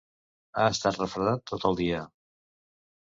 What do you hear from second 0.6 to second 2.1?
Ha estat refredat tot el dia.